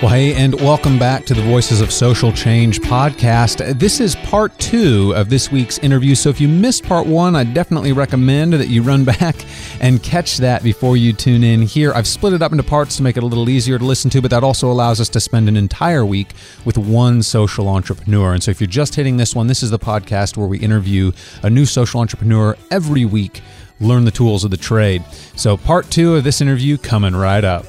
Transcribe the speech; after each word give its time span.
Well, 0.00 0.12
hey, 0.12 0.32
and 0.34 0.54
welcome 0.60 0.96
back 0.96 1.24
to 1.24 1.34
the 1.34 1.42
Voices 1.42 1.80
of 1.80 1.90
Social 1.90 2.30
Change 2.30 2.80
podcast. 2.82 3.80
This 3.80 3.98
is 3.98 4.14
part 4.14 4.56
two 4.60 5.12
of 5.16 5.28
this 5.28 5.50
week's 5.50 5.78
interview. 5.78 6.14
So 6.14 6.28
if 6.28 6.40
you 6.40 6.46
missed 6.46 6.84
part 6.84 7.08
one, 7.08 7.34
I 7.34 7.42
definitely 7.42 7.90
recommend 7.90 8.52
that 8.52 8.68
you 8.68 8.82
run 8.84 9.04
back 9.18 9.34
and 9.80 10.00
catch 10.00 10.36
that 10.36 10.62
before 10.62 10.96
you 10.96 11.12
tune 11.12 11.42
in 11.42 11.62
here. 11.62 11.92
I've 11.94 12.06
split 12.06 12.32
it 12.32 12.42
up 12.42 12.52
into 12.52 12.62
parts 12.62 12.96
to 12.98 13.02
make 13.02 13.16
it 13.16 13.24
a 13.24 13.26
little 13.26 13.48
easier 13.48 13.76
to 13.76 13.84
listen 13.84 14.08
to, 14.10 14.22
but 14.22 14.30
that 14.30 14.44
also 14.44 14.70
allows 14.70 15.00
us 15.00 15.08
to 15.08 15.18
spend 15.18 15.48
an 15.48 15.56
entire 15.56 16.06
week 16.06 16.32
with 16.64 16.78
one 16.78 17.24
social 17.24 17.68
entrepreneur. 17.68 18.34
And 18.34 18.40
so 18.40 18.52
if 18.52 18.60
you're 18.60 18.68
just 18.68 18.94
hitting 18.94 19.16
this 19.16 19.34
one, 19.34 19.48
this 19.48 19.64
is 19.64 19.70
the 19.70 19.80
podcast 19.80 20.36
where 20.36 20.46
we 20.46 20.60
interview 20.60 21.10
a 21.42 21.50
new 21.50 21.66
social 21.66 22.00
entrepreneur 22.00 22.56
every 22.70 23.04
week, 23.04 23.40
learn 23.80 24.04
the 24.04 24.12
tools 24.12 24.44
of 24.44 24.52
the 24.52 24.56
trade. 24.56 25.04
So 25.34 25.56
part 25.56 25.90
two 25.90 26.14
of 26.14 26.22
this 26.22 26.40
interview 26.40 26.78
coming 26.78 27.16
right 27.16 27.42
up. 27.42 27.66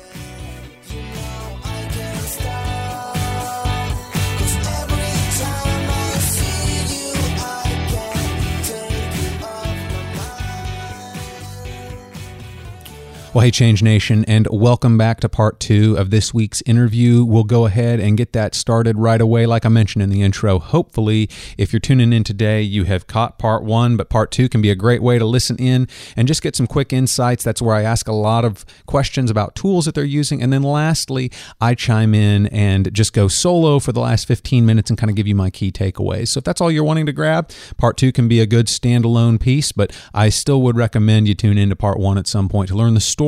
Well, 13.32 13.44
hey, 13.44 13.52
Change 13.52 13.84
Nation, 13.84 14.26
and 14.26 14.48
welcome 14.50 14.98
back 14.98 15.20
to 15.20 15.30
part 15.30 15.60
two 15.60 15.96
of 16.00 16.10
this 16.10 16.34
week's 16.34 16.64
interview. 16.64 17.24
We'll 17.24 17.44
go 17.44 17.68
ahead 17.68 18.00
and 18.00 18.18
get 18.18 18.34
that 18.34 18.56
started 18.56 18.98
right 18.98 19.22
away. 19.22 19.46
Like 19.46 19.68
I 19.68 19.70
mentioned 19.70 20.02
in 20.02 20.10
the 20.10 20.24
intro, 20.24 20.58
hopefully, 20.58 21.30
if 21.56 21.72
you're 21.72 21.80
tuning 21.80 22.12
in 22.12 22.24
today, 22.24 22.64
you 22.64 22.86
have 22.86 23.06
caught 23.06 23.38
part 23.38 23.64
one, 23.64 23.98
but 23.98 24.10
part 24.10 24.32
two 24.32 24.50
can 24.50 24.64
be 24.64 24.72
a 24.72 24.76
great 24.76 25.04
way 25.04 25.20
to 25.20 25.26
listen 25.26 25.58
in 25.58 25.88
and 26.16 26.28
just 26.28 26.42
get 26.42 26.56
some 26.56 26.66
quick 26.66 26.92
insights. 26.92 27.44
That's 27.44 27.62
where 27.62 27.76
I 27.76 27.84
ask 27.84 28.08
a 28.08 28.14
lot 28.14 28.46
of 28.46 28.66
questions 28.88 29.30
about 29.30 29.54
tools 29.54 29.86
that 29.86 29.94
they're 29.94 30.04
using. 30.04 30.42
And 30.42 30.52
then 30.52 30.64
lastly, 30.64 31.32
I 31.62 31.76
chime 31.76 32.16
in 32.16 32.48
and 32.48 32.92
just 32.96 33.14
go 33.14 33.28
solo 33.28 33.78
for 33.78 33.92
the 33.92 34.02
last 34.02 34.28
15 34.28 34.66
minutes 34.66 34.90
and 34.90 34.98
kind 34.98 35.12
of 35.12 35.16
give 35.16 35.28
you 35.28 35.36
my 35.36 35.52
key 35.52 35.72
takeaways. 35.72 36.30
So 36.30 36.40
if 36.40 36.46
that's 36.46 36.62
all 36.62 36.72
you're 36.72 36.84
wanting 36.84 37.06
to 37.06 37.14
grab, 37.14 37.52
part 37.78 37.96
two 37.96 38.12
can 38.12 38.28
be 38.28 38.40
a 38.40 38.48
good 38.48 38.66
standalone 38.66 39.40
piece, 39.40 39.72
but 39.72 39.96
I 40.16 40.30
still 40.30 40.64
would 40.64 40.78
recommend 40.78 41.28
you 41.28 41.36
tune 41.36 41.60
into 41.60 41.76
part 41.76 42.00
one 42.00 42.18
at 42.18 42.26
some 42.26 42.50
point 42.50 42.70
to 42.70 42.76
learn 42.76 42.96
the 42.96 43.00
story 43.00 43.19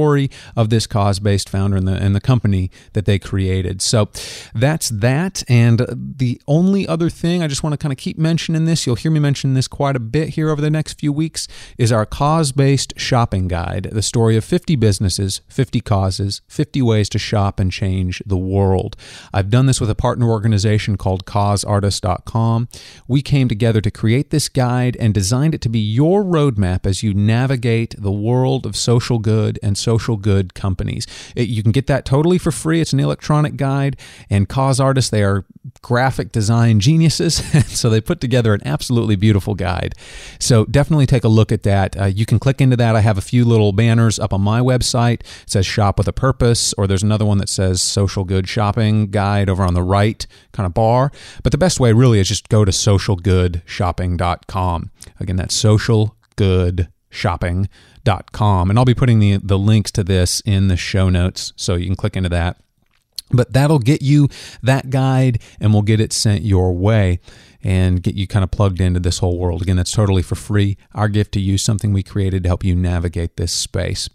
of 0.55 0.69
this 0.69 0.87
cause 0.87 1.19
based 1.19 1.49
founder 1.49 1.77
and 1.77 1.87
the, 1.87 1.93
and 1.93 2.15
the 2.15 2.21
company 2.21 2.71
that 2.93 3.05
they 3.05 3.19
created. 3.19 3.81
So 3.81 4.09
that's 4.53 4.89
that. 4.89 5.43
And 5.47 5.85
the 5.89 6.41
only 6.47 6.87
other 6.87 7.09
thing 7.09 7.43
I 7.43 7.47
just 7.47 7.63
want 7.63 7.73
to 7.73 7.77
kind 7.77 7.91
of 7.91 7.97
keep 7.97 8.17
mentioning 8.17 8.65
this, 8.65 8.85
you'll 8.85 8.95
hear 8.95 9.11
me 9.11 9.19
mention 9.19 9.53
this 9.53 9.67
quite 9.67 9.95
a 9.95 9.99
bit 9.99 10.29
here 10.29 10.49
over 10.49 10.61
the 10.61 10.69
next 10.69 10.99
few 10.99 11.13
weeks, 11.13 11.47
is 11.77 11.91
our 11.91 12.05
cause 12.05 12.51
based 12.51 12.93
shopping 12.97 13.47
guide 13.47 13.89
the 13.91 14.01
story 14.01 14.37
of 14.37 14.43
50 14.43 14.75
businesses, 14.75 15.41
50 15.47 15.81
causes, 15.81 16.41
50 16.47 16.81
ways 16.81 17.09
to 17.09 17.19
shop 17.19 17.59
and 17.59 17.71
change 17.71 18.21
the 18.25 18.37
world. 18.37 18.95
I've 19.33 19.49
done 19.49 19.65
this 19.65 19.81
with 19.81 19.89
a 19.89 19.95
partner 19.95 20.29
organization 20.29 20.97
called 20.97 21.25
causeartist.com. 21.25 22.69
We 23.07 23.21
came 23.21 23.47
together 23.47 23.81
to 23.81 23.91
create 23.91 24.29
this 24.29 24.49
guide 24.49 24.95
and 24.99 25.13
designed 25.13 25.53
it 25.53 25.61
to 25.61 25.69
be 25.69 25.79
your 25.79 26.23
roadmap 26.23 26.85
as 26.85 27.03
you 27.03 27.13
navigate 27.13 27.95
the 27.97 28.11
world 28.11 28.65
of 28.65 28.75
social 28.75 29.19
good 29.19 29.59
and 29.61 29.77
social 29.81 30.17
good 30.17 30.53
companies. 30.53 31.07
It, 31.35 31.49
you 31.49 31.63
can 31.63 31.71
get 31.71 31.87
that 31.87 32.05
totally 32.05 32.37
for 32.37 32.51
free. 32.51 32.81
It's 32.81 32.93
an 32.93 32.99
electronic 32.99 33.57
guide, 33.57 33.97
and 34.29 34.47
Cause 34.47 34.79
Artists, 34.79 35.09
they 35.09 35.23
are 35.23 35.45
graphic 35.81 36.31
design 36.31 36.79
geniuses. 36.79 37.35
so 37.67 37.89
they 37.89 37.99
put 38.01 38.21
together 38.21 38.53
an 38.53 38.61
absolutely 38.65 39.15
beautiful 39.15 39.55
guide. 39.55 39.95
So 40.39 40.65
definitely 40.65 41.05
take 41.05 41.23
a 41.23 41.29
look 41.29 41.51
at 41.51 41.63
that. 41.63 41.99
Uh, 41.99 42.05
you 42.05 42.25
can 42.25 42.39
click 42.39 42.61
into 42.61 42.77
that. 42.77 42.95
I 42.95 43.01
have 43.01 43.17
a 43.17 43.21
few 43.21 43.43
little 43.45 43.71
banners 43.71 44.19
up 44.19 44.33
on 44.33 44.41
my 44.41 44.59
website. 44.59 45.21
It 45.21 45.47
says 45.47 45.65
Shop 45.65 45.97
with 45.97 46.07
a 46.07 46.13
Purpose, 46.13 46.73
or 46.73 46.85
there's 46.87 47.03
another 47.03 47.25
one 47.25 47.37
that 47.39 47.49
says 47.49 47.81
Social 47.81 48.23
Good 48.23 48.47
Shopping 48.47 49.11
Guide 49.11 49.49
over 49.49 49.63
on 49.63 49.73
the 49.73 49.83
right 49.83 50.25
kind 50.51 50.67
of 50.67 50.73
bar. 50.73 51.11
But 51.43 51.51
the 51.51 51.57
best 51.57 51.79
way 51.79 51.93
really 51.93 52.19
is 52.19 52.27
just 52.27 52.49
go 52.49 52.65
to 52.65 52.71
socialgoodshopping.com. 52.71 54.91
Again, 55.19 55.35
that's 55.35 55.55
social 55.55 56.15
good 56.35 56.89
shopping.com. 58.05 58.69
And 58.69 58.79
I'll 58.79 58.85
be 58.85 58.93
putting 58.93 59.19
the, 59.19 59.37
the 59.37 59.57
links 59.57 59.91
to 59.91 60.03
this 60.03 60.41
in 60.41 60.67
the 60.67 60.77
show 60.77 61.09
notes 61.09 61.53
so 61.55 61.75
you 61.75 61.85
can 61.85 61.95
click 61.95 62.15
into 62.15 62.29
that. 62.29 62.57
But 63.33 63.53
that'll 63.53 63.79
get 63.79 64.01
you 64.01 64.27
that 64.61 64.89
guide 64.89 65.41
and 65.59 65.73
we'll 65.73 65.83
get 65.83 66.01
it 66.01 66.11
sent 66.11 66.43
your 66.43 66.73
way 66.73 67.19
and 67.63 68.01
get 68.03 68.15
you 68.15 68.27
kind 68.27 68.43
of 68.43 68.51
plugged 68.51 68.81
into 68.81 68.99
this 68.99 69.19
whole 69.19 69.37
world. 69.37 69.61
Again, 69.61 69.77
that's 69.77 69.91
totally 69.91 70.21
for 70.21 70.35
free. 70.35 70.77
Our 70.93 71.07
gift 71.09 71.33
to 71.33 71.39
you, 71.39 71.57
something 71.57 71.93
we 71.93 72.03
created 72.03 72.43
to 72.43 72.49
help 72.49 72.63
you 72.63 72.75
navigate 72.75 73.37
this 73.37 73.51
space. 73.51 74.09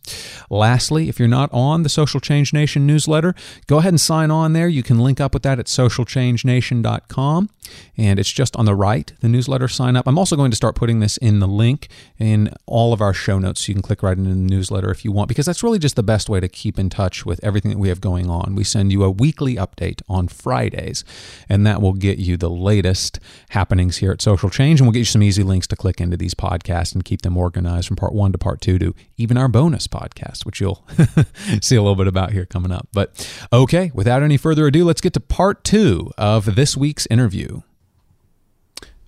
Lastly, 0.51 1.09
if 1.09 1.19
you're 1.19 1.29
not 1.29 1.51
on 1.53 1.83
the 1.83 1.89
Social 1.89 2.21
Change 2.21 2.53
Nation 2.53 2.87
newsletter, 2.87 3.34
go 3.67 3.79
ahead 3.79 3.93
and 3.93 4.01
sign 4.01 4.31
on 4.31 4.53
there. 4.53 4.69
You 4.69 4.83
can 4.83 4.99
link 4.99 5.21
up 5.21 5.34
with 5.34 5.43
that 5.45 5.59
at 5.59 5.67
socialchangenation.com. 5.67 7.51
And 7.97 8.21
it's 8.21 8.31
just 8.31 8.55
on 8.55 8.65
the 8.65 8.77
right, 8.77 9.12
the 9.21 9.29
newsletter 9.29 9.67
sign 9.67 9.97
up. 9.97 10.07
I'm 10.07 10.19
also 10.19 10.37
going 10.37 10.53
to 10.53 10.57
start 10.57 10.77
putting 10.77 11.01
this 11.01 11.17
in 11.17 11.41
the 11.41 11.49
link 11.49 11.89
in 12.17 12.55
all 12.67 12.93
of 12.93 13.01
our 13.01 13.13
show 13.13 13.41
notes. 13.41 13.63
So 13.63 13.71
you 13.71 13.75
can 13.75 13.83
click 13.83 14.05
right 14.05 14.17
into 14.17 14.31
the 14.31 14.37
newsletter 14.37 14.89
if 14.93 15.05
you 15.05 15.11
want, 15.11 15.27
because 15.28 15.47
that's 15.47 15.65
really 15.65 15.81
just 15.81 15.97
the 15.97 16.05
best 16.05 16.28
way 16.28 16.39
to 16.39 16.49
keep 16.49 16.78
in 16.78 16.89
touch 16.89 17.27
with 17.27 17.43
everything 17.43 17.73
that 17.73 17.78
we 17.78 17.89
have 17.89 18.01
going 18.01 18.31
on. 18.31 18.55
We 18.55 18.63
send 18.63 18.93
you 18.93 19.03
a 19.03 19.11
weekly 19.11 19.57
update 19.57 20.01
on 20.09 20.28
Fridays, 20.28 21.03
and 21.49 21.67
that 21.67 21.83
will 21.83 21.95
get 21.95 22.19
you 22.19 22.37
the 22.37 22.51
latest 22.51 23.19
happenings 23.50 23.98
here 23.98 24.12
at 24.12 24.22
Social 24.22 24.50
Change. 24.50 24.80
And 24.80 24.86
we'll 24.86 24.92
get 24.92 25.00
you 25.00 25.04
some 25.04 25.22
easy 25.22 25.42
links 25.42 25.66
to 25.69 25.76
click 25.76 26.00
into 26.00 26.16
these 26.16 26.34
podcasts 26.34 26.94
and 26.94 27.04
keep 27.04 27.22
them 27.22 27.36
organized 27.36 27.88
from 27.88 27.97
part 27.97 28.12
one 28.12 28.32
to 28.32 28.38
part 28.38 28.60
two 28.60 28.78
to 28.78 28.94
even 29.16 29.36
our 29.36 29.48
bonus 29.48 29.86
podcast, 29.86 30.44
which 30.44 30.60
you'll 30.60 30.84
see 31.62 31.76
a 31.76 31.82
little 31.82 31.97
bit 31.97 32.06
about 32.06 32.32
here 32.32 32.47
coming 32.47 32.72
up. 32.72 32.88
But 32.92 33.28
okay, 33.52 33.91
without 33.94 34.22
any 34.22 34.36
further 34.36 34.66
ado, 34.66 34.84
let's 34.84 35.00
get 35.00 35.12
to 35.14 35.20
part 35.20 35.64
two 35.64 36.12
of 36.19 36.54
this 36.54 36.76
week's 36.76 37.06
interview. 37.06 37.62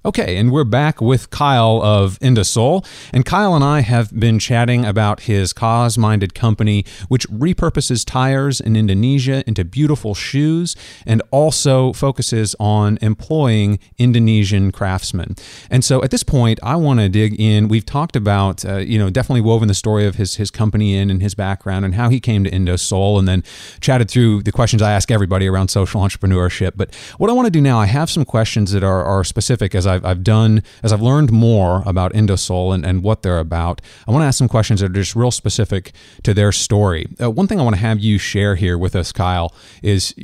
Okay, 0.05 0.37
and 0.37 0.53
we're 0.53 0.63
back 0.63 1.01
with 1.01 1.29
Kyle 1.31 1.83
of 1.83 2.21
Indosole. 2.21 2.87
And 3.13 3.27
Kyle 3.27 3.57
and 3.57 3.65
I 3.65 3.81
have 3.81 4.17
been 4.17 4.39
chatting 4.39 4.85
about 4.85 5.23
his 5.23 5.53
cause 5.53 5.99
minded 5.99 6.37
company, 6.37 6.85
which 7.09 7.29
repurposes 7.29 8.05
tires 8.07 8.61
in 8.61 8.77
Indonesia 8.77 9.43
into 9.45 9.65
beautiful 9.65 10.15
shoes 10.15 10.77
and 11.05 11.21
also 11.33 11.93
focuses 11.95 12.55
on 12.61 13.01
employing 13.03 13.81
Indonesian 13.99 14.71
craftsmen. 14.71 15.35
And 15.69 15.85
so 15.85 16.01
at 16.05 16.13
this 16.13 16.23
point, 16.23 16.61
I 16.63 16.77
want 16.77 17.01
to 17.01 17.09
dig 17.09 17.35
in. 17.39 17.67
We've 17.67 17.85
talked 17.85 18.15
about, 18.15 18.65
uh, 18.65 18.77
you 18.77 19.01
know, 19.01 19.11
definitely 19.11 19.41
woven 19.41 19.67
the 19.67 19.75
story 19.75 20.07
of 20.07 20.15
his, 20.15 20.37
his 20.37 20.53
company 20.53 20.95
in 20.95 21.11
and 21.11 21.21
his 21.21 21.35
background 21.35 21.85
and 21.85 21.97
how 21.97 22.09
he 22.09 22.21
came 22.21 22.45
to 22.45 22.51
Indosole 22.51 23.19
and 23.19 23.27
then 23.27 23.43
chatted 23.81 24.09
through 24.09 24.45
the 24.45 24.53
questions 24.53 24.81
I 24.81 24.93
ask 24.93 25.11
everybody 25.11 25.49
around 25.49 25.69
social 25.69 26.01
entrepreneurship. 26.03 26.75
But 26.77 26.95
what 27.19 27.31
I 27.31 27.33
want 27.33 27.47
to 27.47 27.51
do 27.51 27.61
now, 27.61 27.81
I 27.81 27.87
have 27.87 28.09
some 28.09 28.25
questions 28.25 28.71
that 28.71 28.85
are, 28.85 29.05
are 29.05 29.25
specific 29.25 29.75
as 29.75 29.88
I've, 29.89 30.05
I've 30.05 30.23
done, 30.23 30.63
as 30.83 30.93
I've 30.93 31.03
learned 31.03 31.33
more 31.33 31.83
about 31.87 32.13
Indosole 32.13 32.75
and, 32.75 32.85
and 32.85 33.03
what 33.03 33.23
they're 33.23 33.39
about, 33.39 33.81
I 34.07 34.13
want 34.13 34.23
to 34.23 34.27
ask 34.27 34.39
some 34.39 34.49
questions 34.49 34.81
that 34.81 34.91
are 34.91 34.95
just 34.95 35.17
real 35.17 35.31
specific 35.31 35.93
to 36.23 36.35
their 36.35 36.53
story. 36.53 37.09
Uh, 37.21 37.31
one 37.31 37.47
thing 37.47 37.59
I 37.59 37.63
want 37.63 37.77
to 37.77 37.81
have 37.81 37.99
you 37.99 38.19
share 38.19 38.55
here 38.55 38.79
with 38.79 38.95
us, 38.95 39.13
Kyle, 39.13 39.55
is 39.83 40.15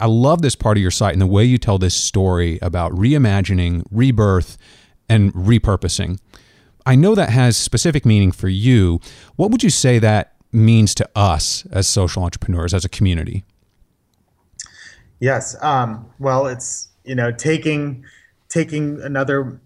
I 0.00 0.06
love 0.06 0.42
this 0.42 0.56
part 0.56 0.76
of 0.76 0.82
your 0.82 0.90
site 0.90 1.12
and 1.12 1.22
the 1.22 1.26
way 1.26 1.44
you 1.44 1.58
tell 1.58 1.78
this 1.78 1.94
story 1.94 2.58
about 2.62 2.92
reimagining, 2.92 3.84
rebirth, 3.90 4.58
and 5.08 5.32
repurposing. 5.34 6.18
I 6.84 6.96
know 6.96 7.14
that 7.14 7.30
has 7.30 7.56
specific 7.56 8.04
meaning 8.04 8.32
for 8.32 8.48
you. 8.48 9.00
What 9.36 9.50
would 9.50 9.62
you 9.62 9.70
say 9.70 9.98
that 9.98 10.34
means 10.52 10.94
to 10.96 11.08
us 11.14 11.64
as 11.70 11.86
social 11.86 12.24
entrepreneurs, 12.24 12.74
as 12.74 12.84
a 12.84 12.88
community? 12.88 13.44
Yes. 15.20 15.56
Um, 15.62 16.10
well, 16.18 16.46
it's 16.46 16.88
you 17.04 17.14
know 17.14 17.30
taking 17.30 18.04
taking 18.52 19.00
another 19.00 19.58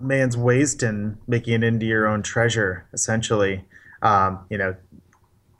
man's 0.00 0.34
waste 0.34 0.82
and 0.82 1.18
making 1.26 1.54
it 1.54 1.62
into 1.62 1.84
your 1.84 2.06
own 2.06 2.22
treasure, 2.22 2.88
essentially. 2.94 3.64
Um, 4.00 4.46
you 4.48 4.56
know, 4.56 4.74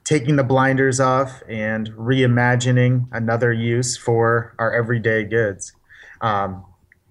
taking 0.04 0.36
the 0.36 0.44
blinders 0.44 0.98
off 0.98 1.42
and 1.46 1.90
reimagining 1.90 3.06
another 3.12 3.52
use 3.52 3.98
for 3.98 4.54
our 4.58 4.72
everyday 4.72 5.24
goods. 5.24 5.74
Um, 6.22 6.64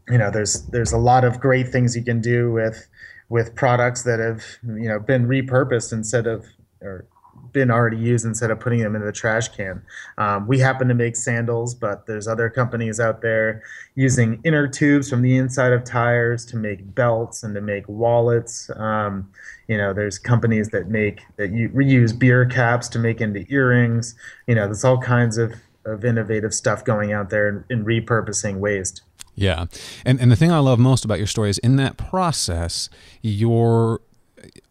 you 0.10 0.18
know, 0.18 0.32
there's 0.32 0.64
there's 0.70 0.92
a 0.92 0.98
lot 0.98 1.24
of 1.24 1.40
great 1.40 1.68
things 1.68 1.96
you 1.96 2.04
can 2.04 2.20
do 2.20 2.52
with 2.52 2.88
with 3.30 3.54
products 3.54 4.04
that 4.04 4.20
have 4.20 4.44
you 4.64 4.88
know 4.88 5.00
been 5.00 5.28
repurposed 5.28 5.94
instead 5.94 6.26
of 6.26 6.46
or 6.82 7.06
been 7.52 7.72
already 7.72 7.98
used 7.98 8.26
instead 8.26 8.52
of 8.52 8.60
putting 8.60 8.80
them 8.80 8.96
in 8.96 9.06
the 9.06 9.12
trash 9.12 9.48
can. 9.50 9.82
Um, 10.18 10.48
we 10.48 10.60
happen 10.60 10.88
to 10.88 10.94
make 10.94 11.16
sandals, 11.16 11.74
but 11.74 12.06
there's 12.06 12.28
other 12.28 12.50
companies 12.50 13.00
out 13.00 13.22
there 13.22 13.64
using 13.96 14.40
inner 14.44 14.68
tubes 14.68 15.10
from 15.10 15.22
the 15.22 15.38
inside 15.38 15.74
of 15.74 15.84
tires 15.84 16.46
to 16.46 16.58
make 16.58 16.96
belts 16.96 17.44
and 17.44 17.56
to 17.56 17.62
make 17.62 17.88
wallets. 17.88 18.70
Um, 18.76 19.30
you 19.68 19.78
know, 19.78 19.94
there's 19.94 20.18
companies 20.18 20.70
that 20.70 20.88
make 20.88 21.22
that 21.38 21.52
you 21.52 21.70
reuse 21.70 22.18
beer 22.18 22.46
caps 22.46 22.88
to 22.90 23.00
make 23.00 23.22
into 23.22 23.46
earrings. 23.50 24.16
You 24.48 24.56
know, 24.56 24.66
there's 24.66 24.84
all 24.84 25.00
kinds 25.00 25.38
of, 25.38 25.54
of 25.86 26.06
innovative 26.06 26.54
stuff 26.54 26.84
going 26.84 27.14
out 27.14 27.30
there 27.30 27.66
in 27.70 27.86
repurposing 27.86 28.58
waste. 28.58 29.02
Yeah. 29.38 29.68
And 30.04 30.20
and 30.20 30.32
the 30.32 30.36
thing 30.36 30.52
I 30.52 30.58
love 30.58 30.80
most 30.80 31.06
about 31.06 31.20
your 31.20 31.28
story 31.28 31.52
is 31.52 31.60
in 31.60 31.76
that 31.76 31.96
process, 31.96 32.90
you're 33.22 34.02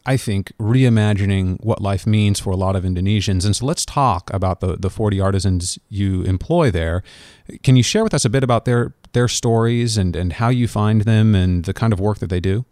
I 0.05 0.17
think, 0.17 0.53
reimagining 0.59 1.63
what 1.63 1.81
life 1.81 2.07
means 2.07 2.41
for 2.41 2.51
a 2.51 2.57
lot 2.57 2.77
of 2.77 2.85
Indonesians. 2.85 3.45
And 3.45 3.55
so 3.57 3.67
let's 3.67 3.85
talk 3.85 4.33
about 4.33 4.61
the, 4.61 4.77
the 4.77 4.91
40 4.91 5.21
artisans 5.21 5.79
you 5.89 6.23
employ 6.23 6.71
there. 6.71 7.03
Can 7.63 7.77
you 7.77 7.83
share 7.83 8.05
with 8.05 8.15
us 8.15 8.25
a 8.25 8.31
bit 8.31 8.45
about 8.45 8.65
their, 8.65 8.95
their 9.13 9.29
stories 9.29 9.97
and, 9.97 10.15
and 10.15 10.35
how 10.35 10.49
you 10.49 10.69
find 10.69 11.03
them 11.03 11.35
and 11.35 11.65
the 11.65 11.75
kind 11.75 11.93
of 11.93 12.01
work 12.01 12.19
that 12.19 12.31
they 12.31 12.41
do? 12.41 12.65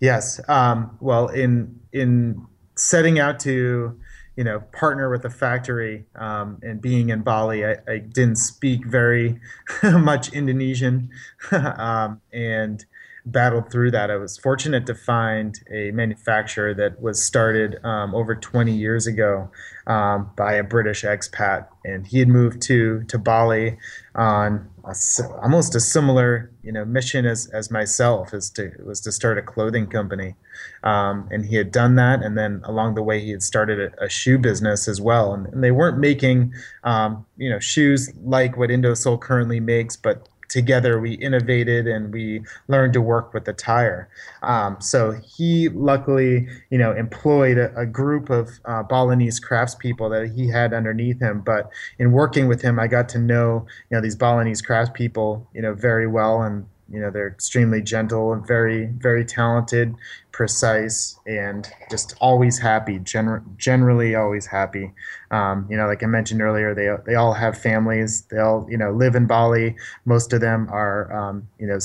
Yes. 0.00 0.40
Um, 0.48 0.96
well, 1.00 1.28
in 1.28 1.80
in 1.92 2.46
setting 2.76 3.18
out 3.18 3.40
to 3.40 3.98
you 4.36 4.44
know 4.44 4.60
partner 4.72 5.08
with 5.08 5.22
the 5.22 5.30
factory 5.30 6.04
um, 6.16 6.58
and 6.62 6.80
being 6.82 7.10
in 7.10 7.22
Bali, 7.22 7.64
I, 7.64 7.76
I 7.88 7.98
didn't 7.98 8.36
speak 8.36 8.84
very 8.84 9.40
much 9.82 10.32
Indonesian, 10.32 11.10
um, 11.52 12.20
and 12.32 12.84
battled 13.26 13.70
through 13.70 13.90
that. 13.92 14.10
I 14.10 14.16
was 14.16 14.36
fortunate 14.36 14.86
to 14.86 14.94
find 14.94 15.58
a 15.72 15.90
manufacturer 15.92 16.74
that 16.74 17.00
was 17.00 17.24
started 17.24 17.82
um, 17.84 18.14
over 18.14 18.34
20 18.34 18.72
years 18.72 19.06
ago 19.06 19.50
um, 19.86 20.30
by 20.36 20.54
a 20.54 20.62
British 20.62 21.04
expat, 21.04 21.66
and 21.84 22.06
he 22.06 22.18
had 22.18 22.28
moved 22.28 22.62
to 22.62 23.04
to 23.04 23.18
Bali 23.18 23.76
on 24.14 24.68
a, 24.84 24.94
almost 25.42 25.74
a 25.74 25.80
similar 25.80 26.50
you 26.62 26.72
know 26.72 26.84
mission 26.84 27.26
as, 27.26 27.46
as 27.48 27.70
myself 27.70 28.32
is 28.32 28.50
to 28.50 28.72
was 28.84 29.00
to 29.02 29.12
start 29.12 29.38
a 29.38 29.42
clothing 29.42 29.86
company, 29.86 30.34
um, 30.82 31.28
and 31.30 31.46
he 31.46 31.56
had 31.56 31.70
done 31.70 31.96
that, 31.96 32.22
and 32.22 32.36
then 32.36 32.62
along 32.64 32.94
the 32.94 33.02
way 33.02 33.20
he 33.20 33.30
had 33.30 33.42
started 33.42 33.78
a, 33.78 34.04
a 34.04 34.08
shoe 34.08 34.38
business 34.38 34.88
as 34.88 35.00
well, 35.00 35.34
and, 35.34 35.46
and 35.48 35.62
they 35.62 35.70
weren't 35.70 35.98
making 35.98 36.52
um, 36.84 37.26
you 37.36 37.50
know 37.50 37.58
shoes 37.58 38.10
like 38.22 38.56
what 38.56 38.70
Indosole 38.70 39.20
currently 39.20 39.60
makes, 39.60 39.96
but 39.96 40.28
together 40.48 41.00
we 41.00 41.14
innovated 41.14 41.86
and 41.86 42.12
we 42.12 42.42
learned 42.68 42.92
to 42.94 43.00
work 43.00 43.34
with 43.34 43.44
the 43.44 43.52
tire. 43.52 44.08
Um, 44.42 44.76
so 44.80 45.12
he 45.12 45.68
luckily, 45.68 46.46
you 46.70 46.78
know, 46.78 46.92
employed 46.92 47.58
a, 47.58 47.74
a 47.76 47.86
group 47.86 48.30
of 48.30 48.60
uh, 48.64 48.82
Balinese 48.82 49.40
craftspeople 49.40 50.10
that 50.10 50.34
he 50.34 50.48
had 50.48 50.72
underneath 50.72 51.20
him. 51.20 51.40
But 51.40 51.70
in 51.98 52.12
working 52.12 52.48
with 52.48 52.62
him, 52.62 52.78
I 52.78 52.86
got 52.86 53.08
to 53.10 53.18
know, 53.18 53.66
you 53.90 53.96
know, 53.96 54.00
these 54.00 54.16
Balinese 54.16 54.62
craftspeople, 54.62 55.46
you 55.54 55.62
know, 55.62 55.74
very 55.74 56.06
well, 56.06 56.42
and 56.42 56.66
you 56.94 57.00
know 57.00 57.10
they're 57.10 57.28
extremely 57.28 57.82
gentle 57.82 58.32
and 58.32 58.46
very 58.46 58.86
very 58.86 59.24
talented 59.24 59.94
precise 60.32 61.18
and 61.26 61.68
just 61.90 62.14
always 62.20 62.58
happy 62.58 62.98
gener- 63.00 63.42
generally 63.56 64.14
always 64.14 64.46
happy. 64.46 64.92
Um, 65.30 65.66
you 65.68 65.76
know 65.76 65.86
like 65.86 66.02
i 66.02 66.06
mentioned 66.06 66.40
earlier 66.40 66.74
they, 66.74 66.88
they 67.04 67.16
all 67.16 67.34
have 67.34 67.58
families. 67.58 68.22
They 68.30 68.38
all 68.38 68.66
you 68.70 68.78
know 68.78 68.92
live 68.92 69.16
in 69.16 69.26
bali. 69.26 69.76
Most 70.04 70.32
of 70.32 70.40
them 70.40 70.68
are 70.70 71.12
um, 71.12 71.48
you 71.58 71.66
know 71.66 71.78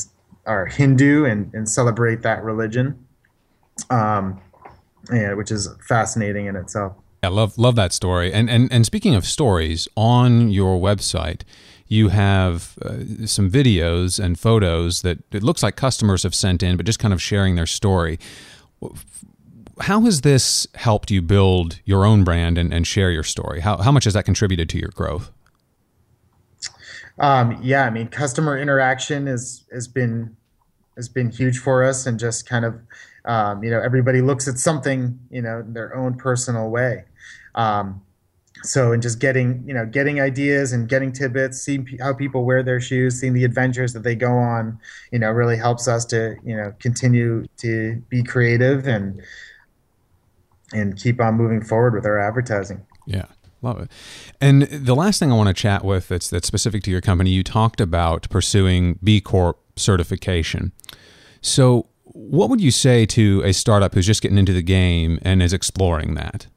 are 0.46 0.68
hindu 0.68 1.26
and, 1.26 1.54
and 1.54 1.68
celebrate 1.68 2.22
that 2.22 2.44
religion. 2.44 3.06
Um, 3.90 4.42
yeah, 5.12 5.34
which 5.34 5.52
is 5.52 5.70
fascinating 5.88 6.46
in 6.46 6.56
itself. 6.56 6.94
I 7.24 7.28
love 7.28 7.58
love 7.58 7.76
that 7.76 7.94
story. 7.94 8.32
And 8.32 8.50
and 8.50 8.72
and 8.72 8.86
speaking 8.86 9.16
of 9.16 9.26
stories, 9.26 9.88
on 9.96 10.50
your 10.50 10.80
website, 10.80 11.42
you 11.90 12.10
have 12.10 12.78
uh, 12.84 13.26
some 13.26 13.50
videos 13.50 14.24
and 14.24 14.40
photos 14.40 15.02
that 15.02 15.18
it 15.32 15.44
looks 15.44 15.64
like 15.64 15.76
customers 15.76 16.22
have 16.24 16.36
sent 16.36 16.62
in, 16.62 16.78
but 16.78 16.86
just 16.86 17.00
kind 17.00 17.14
of 17.14 17.22
sharing 17.22 17.56
their 17.56 17.66
story. 17.66 18.20
How 19.82 20.02
has 20.02 20.22
this 20.22 20.68
helped 20.76 21.10
you 21.10 21.24
build 21.24 21.80
your 21.86 22.06
own 22.06 22.24
brand 22.24 22.60
and, 22.60 22.72
and 22.72 22.86
share 22.86 23.10
your 23.10 23.24
story? 23.24 23.62
How, 23.62 23.78
how 23.78 23.92
much 23.92 24.04
has 24.04 24.14
that 24.14 24.24
contributed 24.24 24.70
to 24.70 24.78
your 24.78 24.90
growth? 24.90 25.32
Um, 27.18 27.58
yeah, 27.62 27.86
I 27.86 27.90
mean, 27.90 28.08
customer 28.08 28.58
interaction 28.58 29.28
is 29.28 29.66
has 29.74 29.88
been 29.88 30.38
has 30.96 31.10
been 31.10 31.32
huge 31.32 31.58
for 31.58 31.84
us, 31.84 32.06
and 32.06 32.20
just 32.20 32.48
kind 32.48 32.66
of 32.66 32.80
um, 33.26 33.64
you 33.64 33.72
know 33.72 33.82
everybody 33.82 34.22
looks 34.22 34.48
at 34.48 34.58
something 34.58 35.20
you 35.30 35.42
know 35.42 35.64
their 35.68 35.94
own 35.96 36.16
personal 36.16 36.70
way. 36.70 37.04
Um, 37.56 38.02
so 38.64 38.92
and 38.92 39.02
just 39.02 39.20
getting 39.20 39.64
you 39.66 39.74
know 39.74 39.86
getting 39.86 40.20
ideas 40.20 40.74
and 40.74 40.90
getting 40.90 41.12
tidbits 41.12 41.62
seeing 41.62 41.86
p- 41.86 41.98
how 41.98 42.14
people 42.14 42.46
wear 42.46 42.62
their 42.62 42.80
shoes 42.80 43.20
seeing 43.20 43.34
the 43.34 43.44
adventures 43.44 43.94
that 43.94 44.04
they 44.04 44.16
go 44.16 44.32
on 44.32 44.78
you 45.12 45.20
know 45.20 45.30
really 45.30 45.58
helps 45.58 45.88
us 45.88 46.06
to 46.06 46.36
you 46.44 46.56
know 46.56 46.74
continue 46.80 47.46
to 47.58 47.96
be 48.10 48.24
creative 48.24 48.88
and 48.88 49.22
and 50.74 50.98
keep 51.02 51.20
on 51.20 51.36
moving 51.36 51.64
forward 51.64 51.96
with 51.96 52.06
our 52.06 52.20
advertising. 52.20 52.86
Yeah 53.06 53.26
love 53.62 53.80
it. 53.80 53.92
And 54.40 54.64
the 54.64 54.96
last 54.96 55.20
thing 55.20 55.32
i 55.32 55.36
want 55.36 55.48
to 55.48 55.54
chat 55.54 55.84
with 55.84 56.08
that's 56.08 56.30
that's 56.30 56.48
specific 56.48 56.82
to 56.84 56.92
your 56.92 57.02
company 57.02 57.32
you 57.32 57.44
talked 57.44 57.82
about 57.82 58.30
pursuing 58.30 58.98
b 59.04 59.20
corp 59.20 59.60
certification. 59.76 60.72
So 61.42 61.88
what 62.04 62.50
would 62.50 62.62
you 62.62 62.72
say 62.72 63.06
to 63.08 63.42
a 63.44 63.54
startup 63.54 63.94
who's 63.94 64.06
just 64.06 64.22
getting 64.22 64.38
into 64.38 64.54
the 64.54 64.62
game 64.62 65.20
and 65.22 65.42
is 65.42 65.54
exploring 65.54 66.16
that 66.16 66.48